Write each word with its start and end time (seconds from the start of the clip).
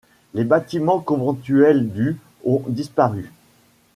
Les 0.33 0.45
bâtiments 0.45 0.99
conventuels 0.99 1.87
du 1.91 2.17
ont 2.43 2.63
disparu. 2.67 3.31